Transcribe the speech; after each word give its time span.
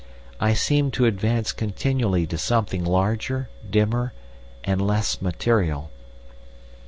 I 0.39 0.55
seemed 0.55 0.93
to 0.93 1.05
advance 1.05 1.51
continually 1.51 2.25
to 2.25 2.37
something 2.39 2.83
larger, 2.83 3.49
dimmer, 3.69 4.13
and 4.63 4.81
less 4.81 5.21
material. 5.21 5.91